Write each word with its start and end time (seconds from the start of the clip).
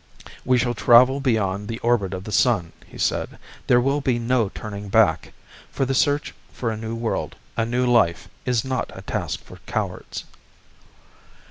"We 0.43 0.57
shall 0.57 0.73
travel 0.73 1.19
beyond 1.19 1.67
the 1.67 1.77
orbit 1.81 2.15
of 2.15 2.23
the 2.23 2.31
sun," 2.31 2.71
he 2.87 2.97
said. 2.97 3.37
"There 3.67 3.79
will 3.79 4.01
be 4.01 4.17
no 4.17 4.49
turning 4.55 4.89
back; 4.89 5.31
for 5.71 5.85
the 5.85 5.93
search 5.93 6.33
for 6.51 6.71
a 6.71 6.75
new 6.75 6.95
world, 6.95 7.35
a 7.55 7.67
new 7.67 7.85
life, 7.85 8.27
is 8.43 8.65
not 8.65 8.89
a 8.95 9.03
task 9.03 9.43
for 9.43 9.57
cowards." 9.67 10.23